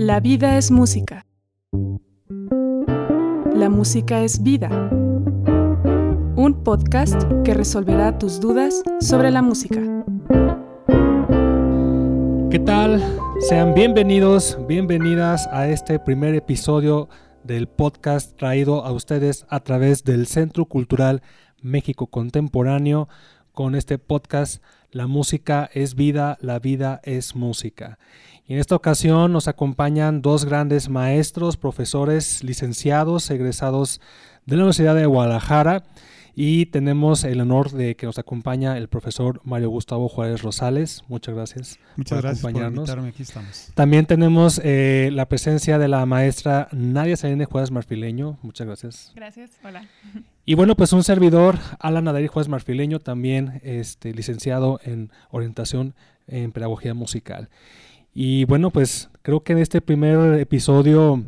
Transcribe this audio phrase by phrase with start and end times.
[0.00, 1.26] La vida es música.
[3.54, 4.70] La música es vida.
[6.36, 9.78] Un podcast que resolverá tus dudas sobre la música.
[12.50, 13.04] ¿Qué tal?
[13.40, 17.10] Sean bienvenidos, bienvenidas a este primer episodio
[17.44, 21.20] del podcast traído a ustedes a través del Centro Cultural
[21.60, 23.06] México Contemporáneo
[23.52, 27.98] con este podcast La música es vida, la vida es música.
[28.50, 34.00] Y en esta ocasión nos acompañan dos grandes maestros, profesores, licenciados, egresados
[34.44, 35.84] de la Universidad de Guadalajara
[36.34, 41.04] y tenemos el honor de que nos acompaña el profesor Mario Gustavo Juárez Rosales.
[41.06, 41.78] Muchas gracias.
[41.94, 42.90] Muchas gracias acompañarnos.
[42.90, 43.08] por invitarme.
[43.10, 43.70] Aquí estamos.
[43.74, 48.36] También tenemos eh, la presencia de la maestra Nadia Selene Juárez Marfileño.
[48.42, 49.12] Muchas gracias.
[49.14, 49.52] Gracias.
[49.62, 49.86] Hola.
[50.44, 55.94] Y bueno, pues un servidor, Alan Adair Juárez Marfileño, también este, licenciado en orientación
[56.26, 57.50] en pedagogía musical.
[58.12, 61.24] Y bueno, pues creo que en este primer episodio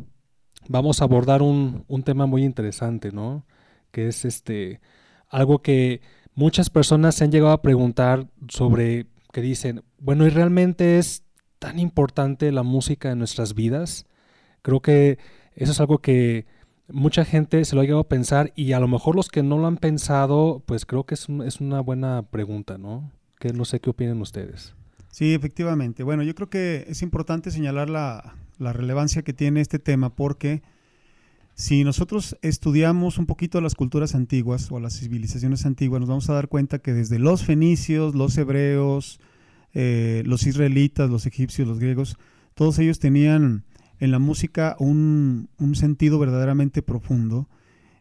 [0.67, 3.45] vamos a abordar un, un tema muy interesante, ¿no?
[3.91, 4.81] Que es este
[5.29, 6.01] algo que
[6.35, 11.23] muchas personas se han llegado a preguntar sobre, que dicen, bueno, ¿y realmente es
[11.59, 14.05] tan importante la música en nuestras vidas?
[14.61, 15.17] Creo que
[15.55, 16.45] eso es algo que
[16.87, 19.57] mucha gente se lo ha llegado a pensar y a lo mejor los que no
[19.57, 23.11] lo han pensado, pues creo que es, es una buena pregunta, ¿no?
[23.39, 24.75] Que no sé qué opinan ustedes.
[25.13, 26.01] Sí, efectivamente.
[26.01, 30.63] Bueno, yo creo que es importante señalar la, la relevancia que tiene este tema porque
[31.53, 36.33] si nosotros estudiamos un poquito las culturas antiguas o las civilizaciones antiguas, nos vamos a
[36.33, 39.19] dar cuenta que desde los fenicios, los hebreos,
[39.75, 42.17] eh, los israelitas, los egipcios, los griegos,
[42.55, 43.65] todos ellos tenían
[43.99, 47.47] en la música un, sentido verdaderamente profundo,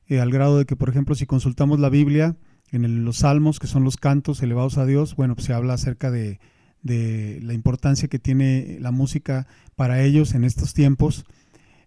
[0.09, 2.37] eh, al grado de que, por ejemplo, si consultamos la Biblia,
[2.71, 6.11] en los salmos, que son los cantos elevados a Dios, bueno, pues se habla acerca
[6.11, 6.41] de,
[6.83, 11.25] de la importancia que tiene la música para ellos en estos tiempos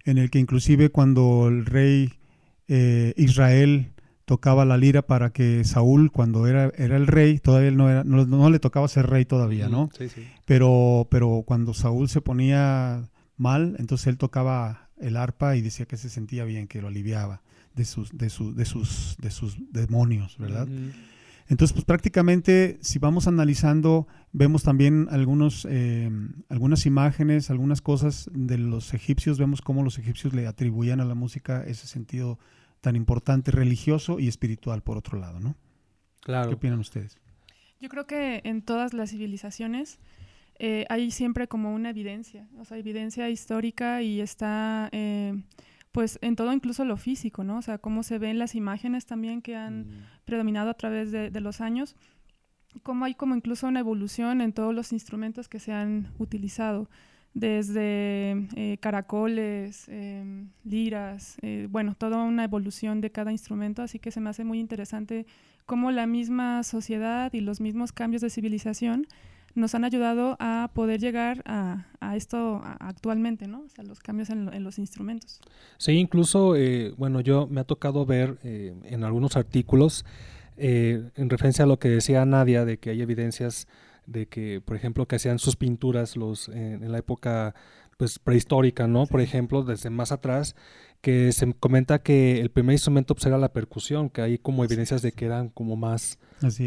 [0.05, 2.13] en el que inclusive cuando el rey
[2.67, 3.91] eh, Israel
[4.25, 8.49] tocaba la lira para que Saúl, cuando era, era el rey, todavía no, era, no,
[8.49, 9.89] le tocaba ser rey todavía, ¿no?
[9.97, 10.27] Sí, sí.
[10.45, 13.07] Pero, pero cuando Saúl se ponía
[13.37, 17.41] mal, entonces él tocaba el arpa y decía que se sentía bien, que lo aliviaba
[17.75, 20.67] de sus, de, su, de sus, de sus demonios, ¿verdad?
[21.47, 26.09] Entonces, pues prácticamente, si vamos analizando, vemos también algunos, eh,
[26.49, 31.13] algunas imágenes, algunas cosas de los egipcios, vemos cómo los egipcios le atribuían a la
[31.13, 32.39] música ese sentido
[32.81, 35.55] tan importante, religioso y espiritual, por otro lado, ¿no?
[36.21, 36.49] Claro.
[36.49, 37.19] ¿Qué opinan ustedes?
[37.79, 39.99] Yo creo que en todas las civilizaciones
[40.57, 44.89] eh, hay siempre como una evidencia, o sea, evidencia histórica y está...
[44.91, 45.43] Eh,
[45.95, 47.59] pues en todo incluso lo físico, ¿no?
[47.59, 49.91] O sea, cómo se ven las imágenes también que han mm.
[50.25, 51.95] predominado a través de, los años,
[52.83, 56.89] cómo hay como incluso una evolución en todos los instrumentos que se han utilizado,
[57.33, 64.11] desde eh, caracoles, em, liras, eh, bueno, toda una evolución de cada instrumento, así que
[64.11, 65.25] se me hace muy interesante
[65.65, 69.07] cómo la misma sociedad y los mismos cambios de civilización
[69.55, 71.85] nos han ayudado a poder llegar a,
[72.15, 73.61] esto actualmente, ¿no?
[73.61, 75.41] O sea, los cambios en, los instrumentos.
[75.77, 80.05] Sí, incluso, eh, bueno, yo me ha tocado ver eh, en algunos artículos,
[80.55, 83.67] eh, en referencia a lo que decía Nadia, de que hay evidencias
[84.05, 87.55] de que, por ejemplo, que hacían sus pinturas los en la época
[87.97, 89.05] pues prehistórica, ¿no?
[89.07, 90.55] Por ejemplo, desde más atrás,
[91.05, 95.03] que se comenta que el primer instrumento pues, era la percusión, que hay como evidencias
[95.03, 96.17] de que eran como más,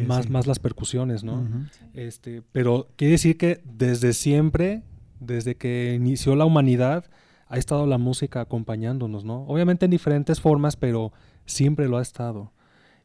[0.06, 1.44] más, más las percusiones, ¿no?
[1.92, 4.84] este, pero quiere decir que desde siempre,
[5.18, 7.06] desde que inició la humanidad,
[7.48, 9.42] ha estado la música acompañándonos, ¿no?
[9.48, 11.12] Obviamente en diferentes formas, pero
[11.44, 12.52] siempre lo ha estado.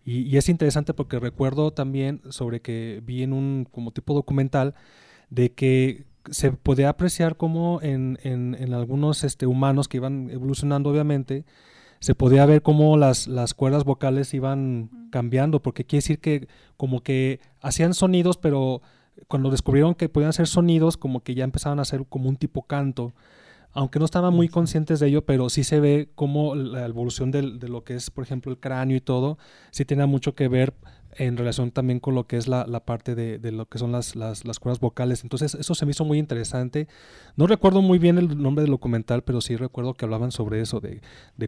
[0.06, 4.76] Y, y, es interesante porque recuerdo también sobre que vi en un como tipo documental
[5.32, 11.46] de que se podía apreciar como en, en, algunos este, humanos que iban evolucionando, obviamente,
[12.00, 16.48] se podía ver cómo las, las cuerdas vocales iban cambiando, porque quiere decir que
[16.78, 18.82] como que hacían sonidos, pero
[19.28, 22.64] cuando descubrieron que podían hacer sonidos, como que ya empezaban a hacer como un tipo
[22.64, 23.14] canto.
[23.72, 27.42] Aunque no estaban muy conscientes de ello, pero sí se ve como la evolución de,
[27.58, 29.38] de lo que es, por ejemplo, el cráneo y todo,
[29.72, 30.74] sí tiene mucho que ver
[31.18, 34.42] en relación también con lo que es la, parte de, lo que son las, las,
[34.60, 35.24] cuerdas vocales.
[35.24, 36.88] Entonces eso se me hizo muy interesante.
[37.36, 40.80] No recuerdo muy bien el nombre del documental, pero sí recuerdo que hablaban sobre eso,
[40.80, 41.02] de,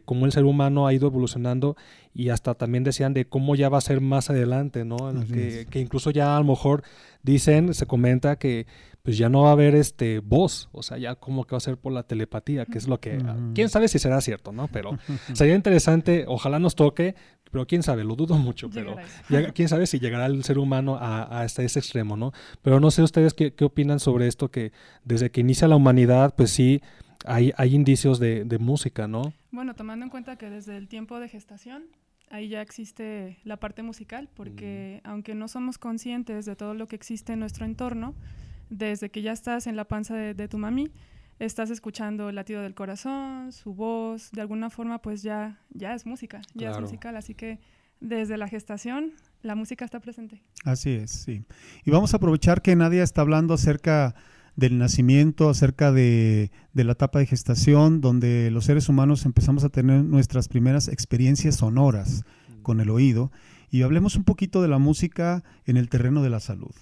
[0.04, 1.76] cómo el ser humano ha ido evolucionando
[2.14, 4.96] y hasta también decían de cómo ya va a ser más adelante, ¿no?
[5.32, 6.82] Que, que, incluso ya a lo mejor
[7.22, 8.66] dicen, se comenta que
[9.06, 11.60] pues ya no va a haber este voz, o sea, ya como que va a
[11.60, 13.24] ser por la telepatía, que es lo que,
[13.54, 14.66] quién sabe si será cierto, ¿no?
[14.66, 14.98] Pero
[15.32, 17.14] sería interesante, ojalá nos toque,
[17.56, 18.96] pero quién sabe, lo dudo mucho, pero
[19.54, 22.32] quién sabe si llegará el ser humano a, hasta ese extremo, ¿no?
[22.60, 24.72] Pero no sé ustedes qué, qué, opinan sobre esto, que
[25.04, 26.82] desde que inicia la humanidad, pues sí,
[27.24, 29.32] hay, hay indicios de, de música, ¿no?
[29.52, 31.84] Bueno, tomando en cuenta que desde el tiempo de gestación,
[32.28, 36.96] ahí ya existe la parte musical, porque aunque no somos conscientes de todo lo que
[36.96, 38.14] existe en nuestro entorno,
[38.68, 40.90] desde que ya estás en la panza de, tu mami,
[41.38, 46.06] estás escuchando el latido del corazón, su voz, de alguna forma pues ya, ya es
[46.06, 47.58] música, ya es musical, así que
[48.00, 49.12] desde la gestación
[49.42, 50.42] la música está presente.
[50.64, 51.44] Así es, sí.
[51.84, 54.14] Y vamos a aprovechar que Nadia está hablando acerca
[54.56, 59.68] del nacimiento, acerca de, de, la etapa de gestación, donde los seres humanos empezamos a
[59.68, 62.24] tener nuestras primeras experiencias sonoras
[62.62, 63.30] con el oído.
[63.70, 66.74] Y hablemos un poquito de la música en el terreno de la salud.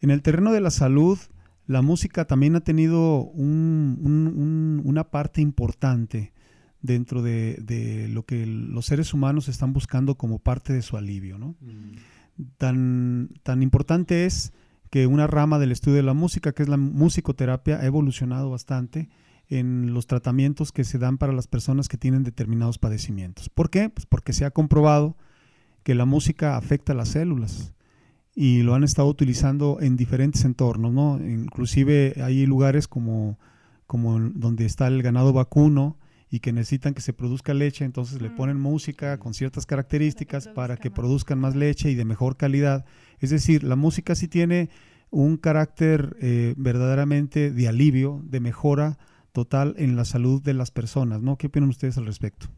[0.00, 1.18] En el terreno de la salud,
[1.66, 6.32] la música también ha tenido una parte importante
[6.80, 11.38] dentro de, lo que los seres humanos están buscando como parte de su alivio.
[11.38, 11.56] ¿no?
[11.60, 12.44] Mm.
[12.58, 14.52] Tan, tan importante es
[14.90, 19.08] que una rama del estudio de la música, que es la musicoterapia, ha evolucionado bastante
[19.48, 23.48] en los tratamientos que se dan para las personas que tienen determinados padecimientos.
[23.48, 23.88] ¿Por qué?
[23.88, 25.16] Pues porque se ha comprobado
[25.82, 27.72] que la música afecta a las células
[28.34, 31.20] y lo han estado utilizando en diferentes entornos, ¿no?
[31.22, 33.38] Inclusive hay lugares como,
[33.86, 35.98] como donde está el ganado vacuno
[36.30, 40.78] y que necesitan que se produzca leche, entonces le ponen música con ciertas características para
[40.78, 42.86] que produzcan más leche y de mejor calidad.
[43.20, 44.70] Es decir, la música sí tiene
[45.10, 48.98] un carácter eh, verdaderamente de alivio, de mejora
[49.32, 51.36] total en la salud de las personas, ¿no?
[51.36, 52.48] ¿Qué opinan ustedes al respecto?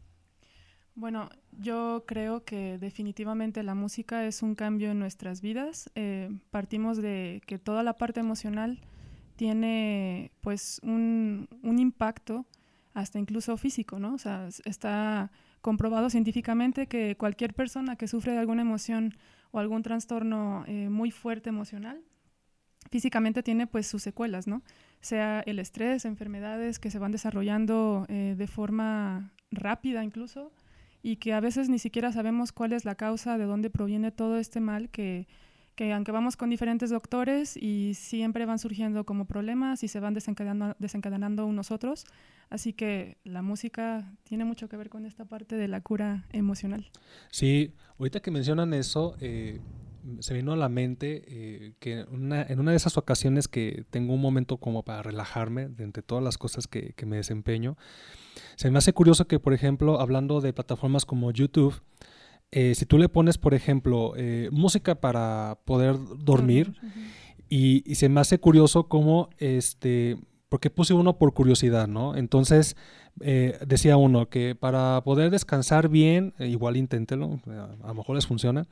[0.95, 5.89] Bueno, yo creo que definitivamente la música es un cambio en nuestras vidas.
[5.95, 8.79] Eh, partimos de que toda la parte emocional
[9.35, 12.45] tiene pues un, impacto
[12.93, 14.13] hasta incluso físico, ¿no?
[14.13, 19.17] O sea, está comprobado científicamente que cualquier persona que sufre de alguna emoción
[19.51, 22.01] o algún trastorno eh, muy fuerte emocional,
[22.89, 24.63] físicamente tiene pues sus secuelas, ¿no?
[25.01, 30.53] Sea el estrés, enfermedades que se van desarrollando eh, de forma rápida incluso,
[31.05, 34.39] y que a veces ni siquiera sabemos cuál es la causa, de dónde proviene todo
[34.39, 35.27] este mal, que,
[35.75, 40.15] que aunque vamos con diferentes doctores y siempre van surgiendo como problemas y se van
[40.15, 42.05] desencadenando, desencadenando unos otros.
[42.49, 46.89] Así que la música tiene mucho que ver con esta parte de la cura emocional.
[47.29, 49.59] Sí, ahorita que mencionan eso, eh,
[50.19, 54.21] se vino a la mente eh, que en una de esas ocasiones que tengo un
[54.21, 57.77] momento como para relajarme de entre todas las cosas que, que, me desempeño,
[58.55, 61.81] se me hace curioso que, por ejemplo, hablando de plataformas como YouTube,
[62.51, 66.75] eh, si tú le pones, por ejemplo, eh, música para poder dormir,
[67.49, 70.17] y, y, se me hace curioso cómo, este,
[70.55, 72.15] porque puse uno por curiosidad, ¿no?
[72.15, 72.77] Entonces,
[73.17, 77.41] decía uno que para poder descansar bien, igual inténtelo,
[77.83, 78.65] a lo mejor les funciona,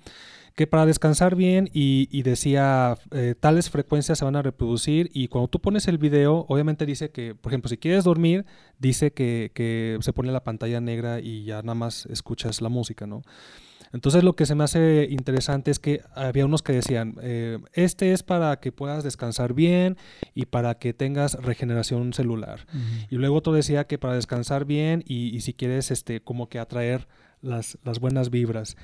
[0.55, 5.49] que para descansar bien y, decía eh, tales frecuencias se van a reproducir y cuando
[5.49, 8.45] tú pones el video, obviamente dice que, por ejemplo, si quieres dormir,
[8.79, 13.23] dice que, se pone la pantalla negra y ya nada más escuchas la música, ¿no?
[13.93, 18.11] Entonces lo que se me hace interesante es que había unos que decían, eh, este
[18.11, 19.97] es para que puedas descansar bien
[20.33, 22.65] y para que tengas regeneración celular.
[23.09, 26.57] Y luego otro decía que para descansar bien y, y, si quieres este, como que
[26.57, 27.07] atraer
[27.43, 28.75] las, las buenas vibras.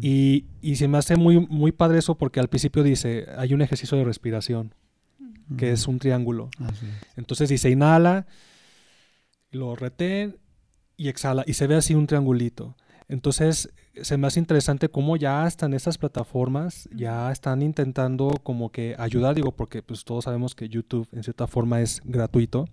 [0.00, 3.60] y, y, se me hace muy, muy padre eso porque al principio dice, hay un
[3.60, 4.74] ejercicio de respiración,
[5.58, 6.48] que es un triángulo.
[7.16, 8.26] Entonces dice, inhala,
[9.50, 10.38] lo retén
[10.96, 12.74] y exhala, y se ve así un triangulito.
[13.08, 13.70] Entonces,
[14.02, 19.34] se me hace interesante cómo ya están estas plataformas, ya están intentando como que ayudar,
[19.34, 22.66] digo, porque pues todos sabemos que YouTube en cierta forma es gratuito.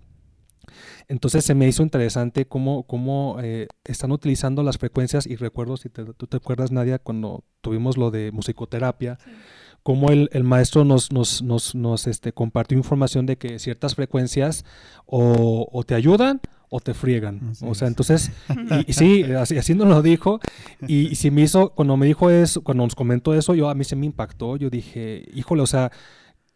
[1.08, 5.88] Entonces se me hizo interesante cómo, cómo eh, están utilizando las frecuencias y recuerdo, si
[5.88, 9.18] tú te acuerdas, Nadia, cuando tuvimos lo de musicoterapia,
[9.82, 14.64] cómo el, el, maestro nos, nos, nos, nos este, compartió información de que ciertas frecuencias
[15.04, 17.52] o, o te ayudan o te friegan.
[17.62, 18.32] o sea, entonces,
[18.86, 20.40] y, sí, así, así, nos lo dijo.
[20.86, 23.74] Y, y si me hizo, cuando me dijo eso, cuando nos comentó eso, yo a
[23.74, 24.56] mí se me impactó.
[24.56, 25.90] Yo dije, híjole, o sea,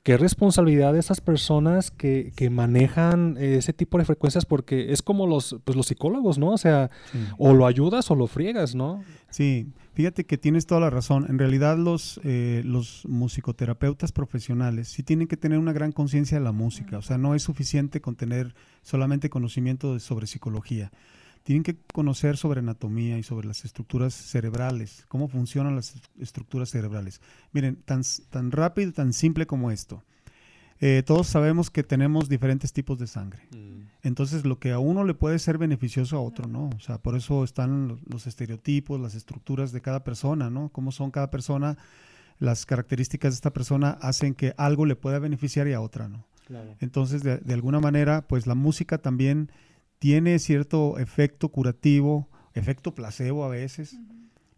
[0.09, 5.27] qué responsabilidad de esas personas que, que, manejan ese tipo de frecuencias, porque es como
[5.27, 6.53] los, pues los psicólogos, ¿no?
[6.53, 6.91] O sea,
[7.37, 9.03] o lo ayudas o lo friegas, ¿no?
[9.29, 9.67] Sí,
[9.99, 11.27] fíjate que tienes toda la razón.
[11.29, 16.45] En realidad los, eh, los musicoterapeutas profesionales sí tienen que tener una gran conciencia de
[16.45, 20.93] la música, o sea, no es suficiente con tener solamente conocimiento sobre psicología
[21.43, 27.23] tienen que conocer sobre anatomía y sobre las estructuras cerebrales, cómo funcionan las estructuras cerebrales.
[27.53, 30.05] Miren, tan, tan rápido, tan simple como esto.
[30.81, 33.49] Eh, todos sabemos que tenemos diferentes tipos de sangre.
[33.51, 33.78] Mm.
[34.03, 36.71] Entonces, lo que a uno le puede ser beneficioso a otro, ¿no?
[36.77, 40.69] O sea, por eso están los, estereotipos, las estructuras de cada persona, ¿no?
[40.69, 41.77] Cómo son cada persona,
[42.39, 46.25] las características de esta persona hacen que algo le pueda beneficiar y a otra, ¿no?
[46.81, 49.51] Entonces, de, de, alguna manera, pues la música también
[49.99, 53.99] tiene cierto efecto curativo, efecto placebo a veces,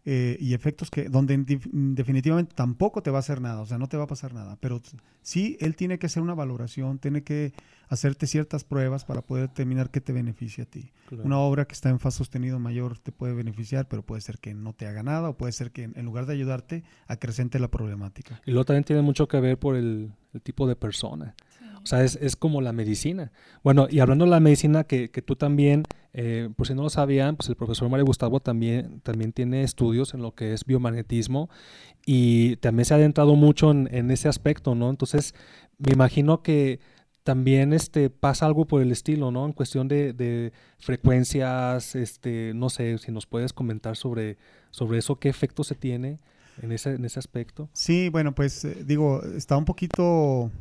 [0.03, 1.37] eh, y efectos que donde
[1.71, 4.57] definitivamente tampoco te va a hacer nada, o sea, no te va a pasar nada,
[4.59, 4.81] pero
[5.21, 7.53] sí él tiene que hacer una valoración, tiene que
[7.87, 10.91] hacerte ciertas pruebas para poder determinar qué te beneficia a ti.
[11.11, 14.53] Una obra que está en fa sostenido mayor te puede beneficiar, pero puede ser que
[14.53, 18.41] no te haga nada o puede ser que en lugar de ayudarte acrecente la problemática.
[18.45, 21.35] Y luego también tiene mucho que ver por el, tipo de persona.
[21.83, 23.31] O sea, es, como la medicina.
[23.63, 25.83] Bueno, y hablando de la medicina, que, que tú también,
[26.13, 30.13] eh, por si no lo sabían, pues el profesor Mario Gustavo también, también tiene estudios
[30.13, 31.49] en lo que es biomagnetismo
[32.05, 34.89] y también se ha adentrado mucho en, en ese aspecto, ¿no?
[34.89, 35.33] Entonces,
[35.77, 36.79] me imagino que
[37.23, 39.45] también este, pasa algo por el estilo, ¿no?
[39.45, 44.37] En cuestión de, de, frecuencias, este, no sé, si nos puedes comentar sobre,
[44.71, 46.17] sobre eso, qué efecto se tiene
[46.61, 47.69] en ese, en ese aspecto.
[47.73, 50.51] Sí, bueno, pues eh, digo, está un poquito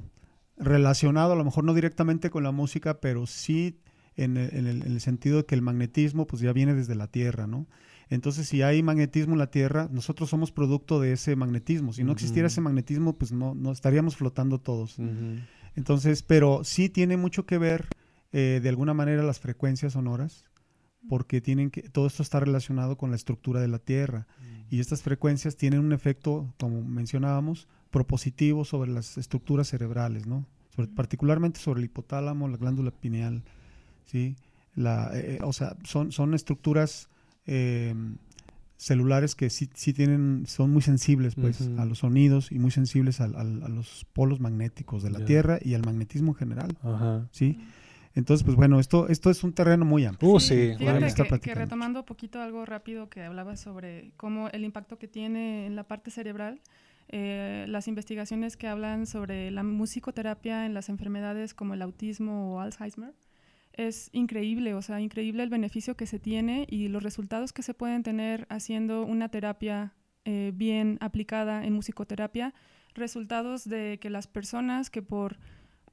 [0.60, 3.80] relacionado, a lo mejor no directamente con la música, pero sí
[4.16, 7.66] en el, sentido de que el magnetismo pues ya viene desde la Tierra, ¿no?
[8.10, 11.92] Entonces, si hay magnetismo en la Tierra, nosotros somos producto de ese magnetismo.
[11.92, 14.98] Si no existiera ese magnetismo, pues no, no estaríamos flotando todos.
[15.76, 17.86] Entonces, pero sí tiene mucho que ver
[18.32, 20.44] eh, de alguna manera las frecuencias sonoras,
[21.09, 24.26] porque tienen que, todo esto está relacionado con la estructura de la Tierra.
[24.69, 30.47] Y estas frecuencias tienen un efecto, como mencionábamos, propositivo sobre las estructuras cerebrales, ¿no?
[30.95, 33.42] particularmente sobre el hipotálamo, la glándula pineal,
[34.07, 34.37] ¿sí?
[34.75, 37.11] La, eh, eh, o sea, son, son estructuras
[37.47, 37.95] eh,
[38.76, 43.21] celulares que sí, sí, tienen, son muy sensibles pues, a los sonidos y muy sensibles
[43.21, 47.28] a, los polos magnéticos de la Tierra y al magnetismo en general.
[47.30, 47.59] ¿sí?
[48.14, 50.32] Entonces, pues bueno, esto, esto es un terreno muy amplio.
[50.32, 54.98] Uh, sí, que, que, retomando un poquito algo rápido que hablaba sobre cómo el impacto
[54.98, 56.60] que tiene en la parte cerebral,
[57.08, 62.60] eh, las investigaciones que hablan sobre la musicoterapia en las enfermedades como el autismo o
[62.60, 63.14] Alzheimer,
[63.72, 67.74] es increíble, o sea, increíble el beneficio que se tiene y los resultados que se
[67.74, 72.52] pueden tener haciendo una terapia eh, bien aplicada en musicoterapia,
[72.94, 75.38] resultados de que las personas que por,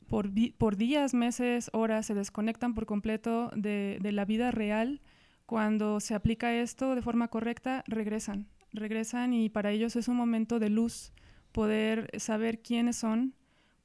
[0.08, 5.02] por, por días, meses, horas se desconectan por completo de, de la vida real,
[5.46, 10.60] cuando se aplica esto de forma correcta, regresan regresan y para ellos es un momento
[10.60, 11.12] de luz,
[11.52, 13.34] poder saber quiénes son,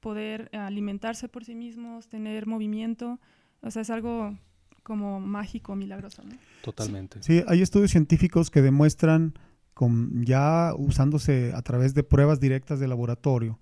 [0.00, 3.20] poder alimentarse por sí mismos, tener movimiento,
[3.60, 4.36] o sea, es algo
[4.82, 6.22] como mágico, milagroso.
[6.62, 7.22] Totalmente.
[7.22, 9.34] Sí, hay estudios científicos que demuestran,
[9.74, 13.58] con, ya usándose a través de pruebas directas de laboratorio,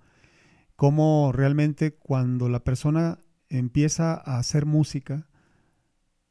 [0.81, 3.19] cómo realmente cuando la persona
[3.51, 5.29] empieza a hacer música,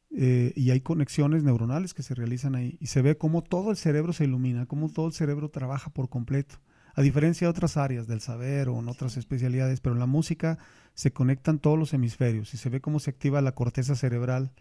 [0.10, 3.77] eh, y hay conexiones neuronales que se realizan ahí y se ve cómo todo el
[3.77, 6.56] cerebro se ilumina, cómo todo el cerebro trabaja por completo.
[6.96, 10.58] A diferencia de otras áreas del saber o en otras especialidades, pero en la música
[10.96, 14.51] se conectan todos los hemisferios y se ve cómo se activa la corteza cerebral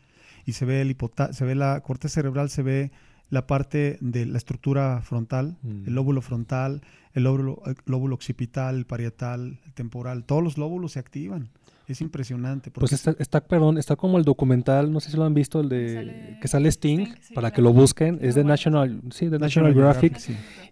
[0.44, 0.98] y se ve el
[1.32, 2.92] se ve la corteza cerebral, se ve
[3.30, 5.94] la parte de la estructura frontal, el mm.
[5.94, 6.82] lóbulo frontal,
[7.14, 11.50] el lóbulo, el lóbulo occipital, el parietal, el temporal, todos los lóbulos se activan.
[11.86, 12.70] Es impresionante.
[12.70, 15.70] Pues está, está, perdón, está como el documental, no sé si lo han visto, el
[15.70, 20.18] de que sale Sting, para que lo busquen, es de National, sí, de National, Geographic.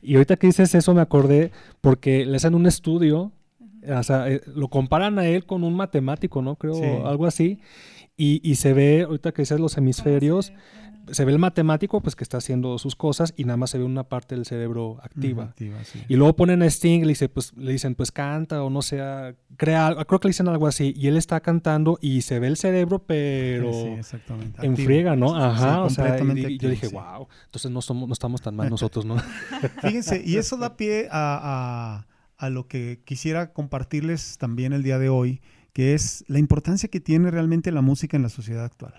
[0.02, 3.32] Y ahorita que dices eso me acordé porque le hacen un estudio,
[3.88, 6.56] o sea, eh, lo comparan a él con un matemático, ¿no?
[6.56, 7.60] Creo, algo así.
[8.16, 10.52] Y, y, se ve, ahorita que dices los hemisferios,
[11.10, 13.84] se ve el matemático pues que está haciendo sus cosas y nada más se ve
[13.84, 15.54] una parte del cerebro activa.
[16.08, 18.82] Y luego ponen a Sting y le, dice, pues, le dicen pues canta o no
[18.82, 22.38] sea, crea algo, creo que le dicen algo así y él está cantando y se
[22.38, 23.70] ve el cerebro pero
[24.62, 25.36] en friega, ¿no?
[25.36, 29.04] Ajá, o sea, y, yo dije, wow, entonces no, somos, no estamos tan mal nosotros,
[29.04, 29.16] ¿no?
[29.82, 32.04] Fíjense, y eso da pie a,
[32.38, 35.40] a, a lo que quisiera compartirles también el día de hoy,
[35.76, 38.94] que es la importancia que tiene realmente la música en la sociedad actual.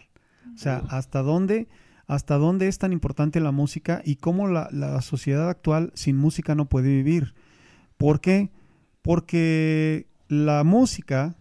[0.54, 1.68] O sea, hasta dónde
[2.06, 6.70] hasta dónde es tan importante la música y cómo la, sociedad actual sin música no
[6.70, 7.34] puede vivir.
[7.98, 8.52] ¿Por qué?
[9.02, 11.36] Porque la música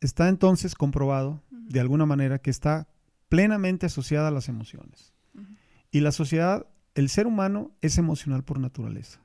[0.00, 2.88] está entonces comprobado de alguna manera que está
[3.28, 5.12] plenamente asociada a las emociones.
[5.92, 9.20] Y la sociedad, el ser humano es emocional por naturaleza.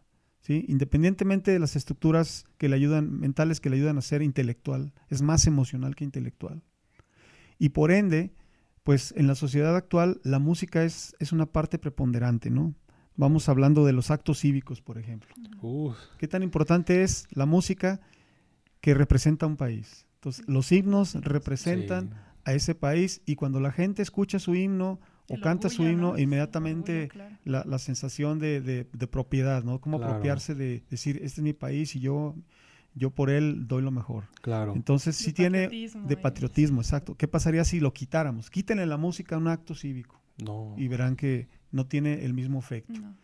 [0.48, 0.64] ¿Sí?
[0.70, 5.22] Independientemente de las estructuras que le ayudan, mentales que le ayudan a ser intelectual, es
[5.22, 6.64] más emocional que intelectual.
[7.60, 8.32] Y por ende,
[8.84, 12.74] pues en la sociedad actual la música es, es una parte preponderante, ¿no?
[13.18, 15.30] Vamos hablando de los actos cívicos, por ejemplo.
[16.18, 18.00] ¿Qué tan importante es la música
[18.80, 20.06] que representa un país?
[20.14, 22.14] Entonces, los himnos representan
[22.46, 27.10] a ese país y cuando la gente escucha su himno o canta su himno, inmediatamente
[27.44, 29.80] la, sensación de, propiedad, ¿no?
[29.80, 32.36] Cómo apropiarse de decir, este es mi país y yo
[32.98, 34.24] yo por él doy lo mejor.
[34.42, 34.74] Claro.
[34.76, 37.16] Entonces sí tiene patriotismo de patriotismo, exacto.
[37.16, 38.50] ¿Qué pasaría si lo quitáramos?
[38.50, 40.74] Quítenle la música a un acto cívico no.
[40.78, 43.00] y verán que no tiene el mismo efecto.
[43.00, 43.16] No.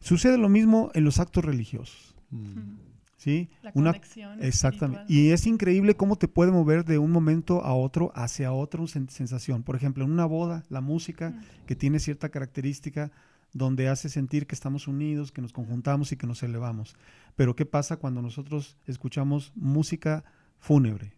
[0.00, 2.76] Sucede lo mismo en los actos religiosos, Mm.
[3.18, 3.50] ¿Sí?
[3.62, 5.02] La Una- conexión Exactamente.
[5.02, 5.26] espiritual.
[5.28, 9.10] Y es increíble cómo te puede mover de un momento a otro hacia otra sen-
[9.10, 9.62] sensación.
[9.62, 11.66] Por ejemplo, en una boda, la música Mm.
[11.66, 13.10] que tiene cierta característica
[13.52, 16.96] donde hace sentir que estamos unidos, que nos conjuntamos y que nos elevamos.
[17.36, 20.24] Pero ¿qué pasa cuando nosotros escuchamos música
[20.58, 21.12] fúnebre?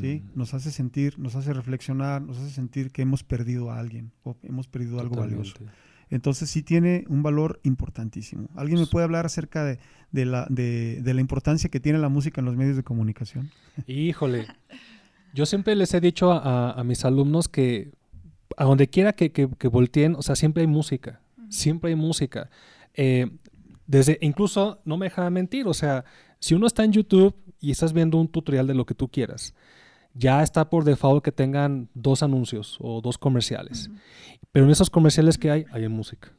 [0.00, 0.22] ¿sí?
[0.24, 0.38] Mm.
[0.38, 4.36] Nos hace sentir, nos hace reflexionar, nos hace sentir que hemos perdido a alguien o
[4.44, 5.56] hemos perdido algo valioso.
[6.10, 8.48] Entonces sí tiene un valor importantísimo.
[8.56, 9.78] ¿Alguien me puede hablar acerca de,
[10.12, 13.50] de la, de, de la importancia que tiene la música en los medios de comunicación?
[13.86, 14.46] Híjole.
[15.34, 17.92] Yo siempre les he dicho a, a mis alumnos que
[18.56, 21.20] a donde quiera que, que, que volteen, o sea, siempre hay música.
[21.48, 22.50] Siempre hay música.
[22.94, 23.30] Eh,
[23.86, 26.04] desde, incluso, no me deja mentir, o sea,
[26.38, 29.54] si uno está en YouTube y estás viendo un tutorial de lo que tú quieras,
[30.14, 33.90] ya está por default que tengan dos anuncios o dos comerciales.
[34.52, 36.32] Pero en esos comerciales que hay, hay música.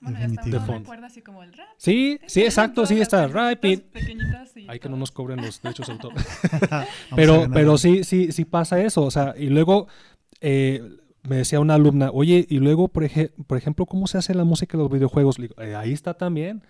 [0.00, 0.28] Bueno, ya.
[0.28, 0.78] De fondo.
[0.80, 1.66] recuerda así como el rap.
[1.78, 3.26] Sí, sí, exacto, sí, está
[3.62, 3.82] y
[4.68, 6.12] Hay que no nos cobren los derechos de autor.
[7.16, 9.02] Pero, pero sí, sí, sí pasa eso.
[9.02, 9.88] O sea, y luego
[10.40, 10.82] eh,
[11.22, 14.44] me decía una alumna, oye, y luego, por, eje- por ejemplo, ¿cómo se hace la
[14.44, 15.36] música en los videojuegos?
[15.38, 16.62] Digo, "Eh, ahí está también.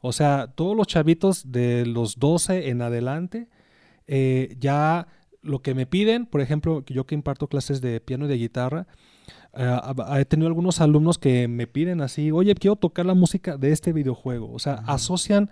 [0.00, 3.48] O sea, todos los chavitos de los 12 en adelante,
[4.08, 5.06] eh, ya
[5.42, 8.86] lo que me piden, por ejemplo, yo que imparto clases de piano y de guitarra,
[9.54, 9.76] eh,
[10.18, 13.92] he tenido algunos alumnos que me piden así, oye, quiero tocar la música de este
[13.92, 14.52] videojuego.
[14.52, 15.50] O sea, asocian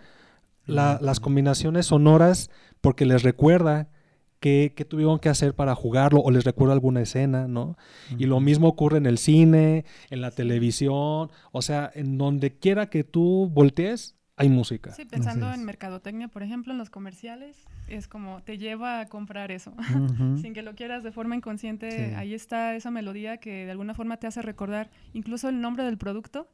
[0.67, 3.89] la- las combinaciones sonoras porque les recuerda
[4.39, 7.77] qué, qué tuvieron que hacer para jugarlo o les recuerda alguna escena, ¿no?
[8.17, 12.89] Y lo mismo ocurre en el cine, en la televisión, o sea, en donde quiera
[12.89, 14.93] que tú voltees, hay música.
[14.93, 15.61] Sí, pensando Así es.
[15.61, 17.57] en mercadotecnia, por ejemplo, en los comerciales,
[17.89, 19.73] es como te lleva a comprar eso.
[19.73, 20.39] Ujú.
[20.43, 22.15] Sin que lo quieras de forma inconsciente, Sí.
[22.15, 25.99] ahí está esa melodía que de alguna forma te hace recordar incluso el nombre del
[25.99, 26.49] producto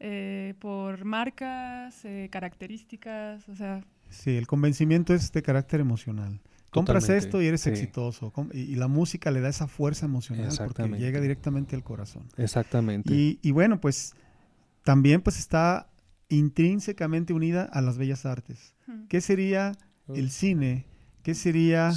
[0.00, 6.40] eh, por marcas, eh, características, o sea, Sí, el convencimiento es de carácter emocional.
[6.70, 7.70] Compras Totalmente, esto y eres sí.
[7.70, 8.32] exitoso.
[8.52, 10.98] Y, y la música le da esa fuerza emocional porque Exactamente.
[11.04, 12.24] llega directamente al corazón.
[12.36, 13.12] Exactamente.
[13.14, 14.14] Y, y bueno, pues
[14.84, 15.88] también pues está
[16.36, 18.74] intrínsecamente unida a las bellas artes.
[19.08, 19.72] ¿Qué sería
[20.08, 20.86] el cine?
[21.22, 21.92] ¿Qué sería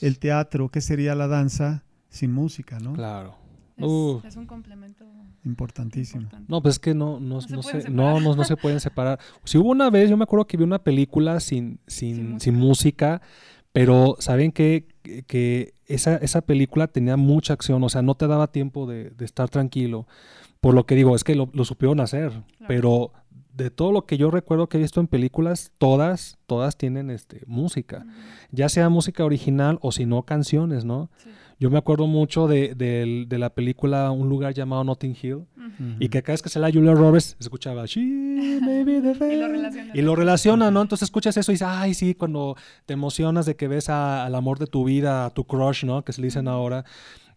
[0.00, 0.68] el teatro?
[0.70, 2.78] ¿Qué sería la danza sin música?
[2.80, 2.92] ¿no?
[2.94, 3.36] Claro.
[3.76, 4.20] es, Uh.
[4.24, 5.04] es un complemento
[5.44, 6.22] Importantísimo.
[6.22, 6.46] importante.
[6.50, 7.92] No, pues es que no, no, No se no pueden se, separar.
[8.14, 9.20] no, no, no se pueden separar.
[9.44, 12.40] Si hubo una vez, yo me acuerdo que vi una película sin, Sin sin, música.
[12.44, 13.22] sin música,
[13.72, 14.88] pero ¿saben qué?
[15.02, 19.10] Que, que esa, esa película tenía mucha acción, o sea, no te daba tiempo de,
[19.10, 20.06] de estar tranquilo.
[20.60, 22.32] Por lo que digo, es que lo, lo supieron hacer,
[22.66, 23.12] pero
[23.56, 27.42] de todo lo que yo recuerdo que he visto en películas, todas, todas tienen este,
[27.46, 28.04] música,
[28.50, 31.10] ya sea música original o si no canciones, ¿no?
[31.16, 31.30] sí.
[31.58, 35.46] Yo me acuerdo mucho de, de la película Un lugar llamado Notting Hill,
[35.98, 39.12] y que cada vez que se la Julia Roberts, se escuchaba She may be the
[39.12, 39.50] Y lo best".
[39.52, 39.90] relaciona.
[39.94, 40.82] Y lo relaciona, ¿no?
[40.82, 44.34] Entonces escuchas eso y dices, ay, sí, cuando te emocionas de que ves a- al
[44.34, 46.04] amor de tu vida, a tu crush, ¿no?
[46.04, 46.84] Que se le dicen ahora,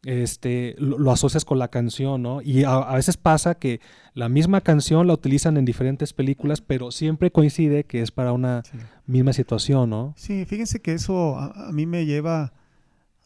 [0.03, 2.41] este, lo, lo asocias con la canción, ¿no?
[2.41, 3.81] Y a, a veces pasa que
[4.13, 8.63] la misma canción la utilizan en diferentes películas, pero siempre coincide que es para una
[8.63, 8.77] Sí.
[9.07, 10.13] misma situación, ¿no?
[10.17, 12.53] Sí, fíjense que eso a, a mí me lleva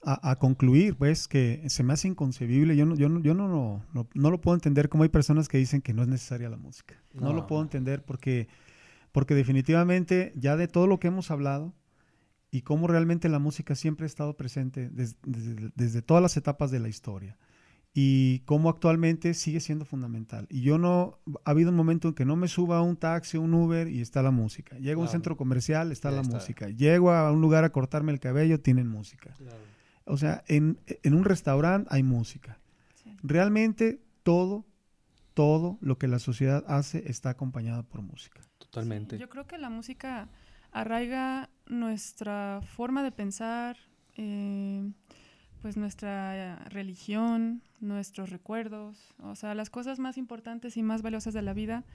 [0.05, 2.75] a, a concluir, pues, que se me hace inconcebible.
[2.75, 5.47] Yo no, yo no, yo no, no, no- no lo puedo entender como hay personas
[5.47, 6.95] que dicen que no es necesaria la música.
[7.13, 7.33] No, No.
[7.33, 8.47] lo puedo entender porque,
[9.11, 11.73] porque definitivamente ya de todo lo que hemos hablado
[12.53, 16.69] y cómo realmente la música siempre ha estado presente des- desde, desde todas las etapas
[16.69, 17.35] de la historia
[17.95, 20.45] y cómo actualmente sigue siendo fundamental.
[20.49, 23.37] Y yo no, ha habido un momento en que no me suba a un taxi,
[23.37, 24.77] un Uber y está la música.
[24.77, 26.35] Llego a un centro comercial, está Ya la está.
[26.35, 26.69] música.
[26.69, 29.35] Llego a un lugar a cortarme el cabello, tienen música.
[30.05, 32.59] O sea, en, en un restaurante hay música.
[33.03, 33.15] Sí.
[33.23, 34.65] Realmente todo,
[35.33, 38.41] todo lo que la sociedad hace está acompañado por música.
[38.59, 39.15] Totalmente.
[39.17, 40.29] Sí, yo creo que la música
[40.73, 43.77] arraiga nuestra forma de pensar,
[44.17, 44.91] eh,
[45.61, 51.41] pues nuestra religión, nuestros recuerdos, o sea, las cosas más importantes y más valiosas de
[51.41, 51.85] la vida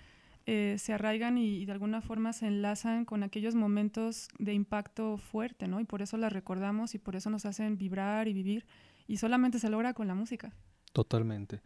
[0.47, 5.19] eh, se arraigan y, y de alguna forma se enlazan con aquellos momentos de impacto
[5.19, 5.81] fuerte, ¿no?
[5.81, 8.65] Y por eso las recordamos y por eso nos hacen vibrar y vivir.
[9.07, 10.55] Y solamente se logra con la música.
[10.95, 11.61] Totalmente.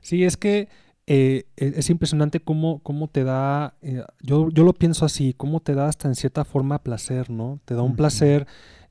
[0.00, 0.68] Sí, es que
[1.10, 5.60] eh, e- es impresionante cómo, cómo te da, eh, yo, yo lo pienso así, cómo
[5.60, 7.60] te da hasta en cierta forma placer, ¿no?
[7.64, 8.46] Te da un placer,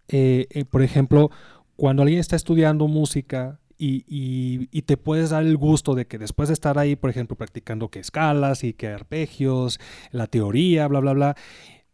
[0.08, 1.30] eh, eh, por ejemplo,
[1.76, 6.18] cuando alguien está estudiando música y, y- y te puedes dar el gusto de que
[6.18, 9.80] después de estar ahí, por ejemplo, practicando que escalas y que arpegios,
[10.12, 11.36] la teoría, bla, bla, bla,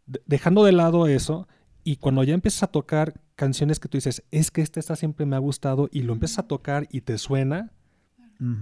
[0.06, 1.46] de- dejando de lado eso,
[1.86, 5.26] Y cuando ya empiezas a tocar canciones que tú dices, es que esta, esta siempre
[5.26, 7.72] me ha gustado, y lo empiezas a tocar y te suena,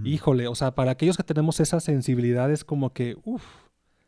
[0.03, 3.43] Híjole, o sea, para aquellos que tenemos esa sensibilidad es como que, uff,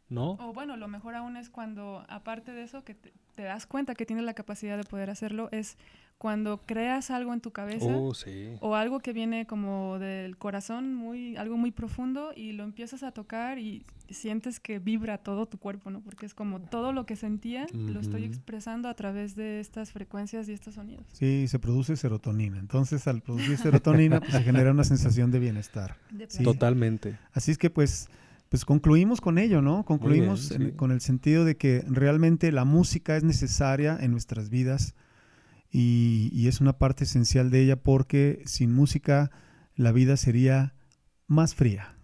[0.09, 0.31] ¿no?
[0.33, 3.95] O bueno, lo mejor aún es cuando, aparte de eso, que te, te das cuenta
[3.95, 5.77] que tienes la capacidad de poder hacerlo, es
[6.17, 8.53] cuando creas algo en tu cabeza Oh, sí.
[8.61, 13.11] o algo que viene como del corazón, muy, algo muy profundo, y lo empiezas a
[13.11, 15.99] tocar y sientes que vibra todo tu cuerpo, ¿no?
[15.99, 20.47] Porque es como todo lo que sentía, lo estoy expresando a través de estas frecuencias
[20.47, 21.03] y estos sonidos.
[21.11, 22.59] Sí, se produce serotonina.
[22.59, 25.97] Entonces, al producir serotonina, pues, se genera una sensación de bienestar.
[26.11, 26.37] De Sí.
[26.37, 26.43] placer.
[26.45, 27.17] Totalmente.
[27.33, 28.07] Así es que, pues,
[28.49, 29.83] pues concluimos con ello, ¿no?
[29.85, 30.75] Concluimos bien, en- sí.
[30.75, 34.95] con el sentido de que realmente la música es necesaria en nuestras vidas
[35.71, 39.31] y, y es una parte esencial de ella porque sin música
[39.75, 40.73] la vida sería
[41.27, 41.95] más fría.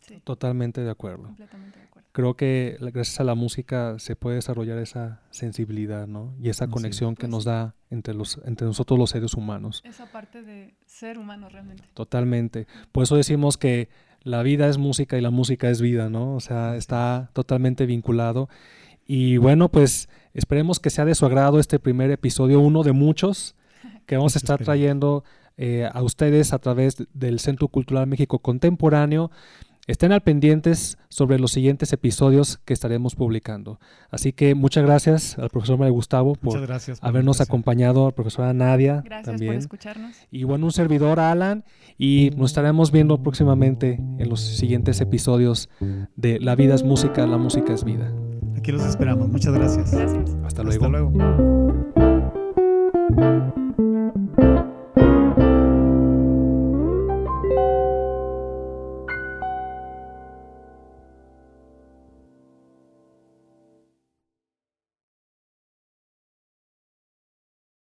[0.00, 1.24] Sí, Totalmente de acuerdo.
[1.24, 2.08] completamente de acuerdo.
[2.12, 6.34] Creo que gracias a la música se puede desarrollar esa sensibilidad, ¿no?
[6.40, 9.82] Y esa conexión que Pues nos da entre, los, entre nosotros los seres humanos.
[9.84, 11.84] Esa parte de ser humano realmente.
[11.94, 12.66] Totalmente.
[12.90, 13.88] Por eso decimos que
[14.22, 16.34] la vida es música y la música es vida, ¿no?
[16.34, 18.48] O sea, está totalmente vinculado.
[19.06, 23.54] Y bueno, pues esperemos que sea de su agrado este primer episodio, uno de muchos
[24.06, 25.24] que vamos a estar trayendo
[25.56, 29.30] eh, a ustedes a través del Centro Cultural México Contemporáneo.
[29.88, 33.80] Estén al pendientes sobre los siguientes episodios que estaremos publicando.
[34.10, 36.98] Así que muchas gracias al profesor Mario Gustavo por gracias.
[37.02, 39.54] habernos acompañado, a la profesora Nadia Gracias también.
[39.54, 40.14] por escucharnos.
[40.30, 41.64] Y bueno, un servidor, Alan,
[41.96, 45.70] y nos estaremos viendo próximamente en los siguientes episodios
[46.16, 48.12] de La vida es música, la música es vida.
[48.58, 49.30] Aquí los esperamos.
[49.30, 49.90] Muchas gracias.
[49.90, 50.36] Gracias.
[50.44, 50.84] Hasta luego.
[50.84, 51.14] Hasta luego.